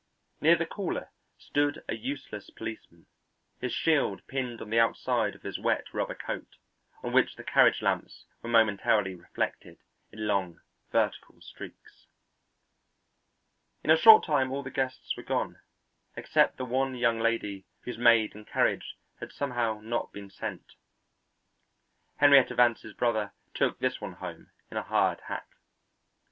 Near 0.41 0.55
the 0.55 0.65
caller 0.65 1.11
stood 1.37 1.83
a 1.87 1.93
useless 1.93 2.49
policeman, 2.49 3.05
his 3.59 3.71
shield 3.71 4.25
pinned 4.25 4.59
on 4.59 4.71
the 4.71 4.79
outside 4.79 5.35
of 5.35 5.43
his 5.43 5.59
wet 5.59 5.93
rubber 5.93 6.15
coat, 6.15 6.57
on 7.03 7.13
which 7.13 7.35
the 7.35 7.43
carriage 7.43 7.83
lamps 7.83 8.25
were 8.41 8.49
momentarily 8.49 9.13
reflected 9.13 9.77
in 10.11 10.25
long 10.25 10.59
vertical 10.91 11.39
streaks. 11.39 12.07
In 13.83 13.91
a 13.91 13.95
short 13.95 14.25
time 14.25 14.51
all 14.51 14.63
the 14.63 14.71
guests 14.71 15.15
were 15.15 15.21
gone 15.21 15.59
except 16.15 16.57
the 16.57 16.65
one 16.65 16.95
young 16.95 17.19
lady 17.19 17.67
whose 17.81 17.99
maid 17.99 18.33
and 18.33 18.47
carriage 18.47 18.97
had 19.19 19.31
somehow 19.31 19.81
not 19.81 20.11
been 20.11 20.31
sent. 20.31 20.73
Henrietta 22.17 22.55
Vance's 22.55 22.95
brother 22.95 23.33
took 23.53 23.77
this 23.77 24.01
one 24.01 24.13
home 24.13 24.49
in 24.71 24.77
a 24.77 24.81
hired 24.81 25.21
hack. 25.27 25.45